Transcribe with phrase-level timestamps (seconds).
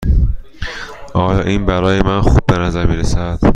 [1.13, 3.39] آیا این برای من خوب به نظر می رسد؟